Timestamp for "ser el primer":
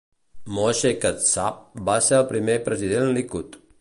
2.07-2.57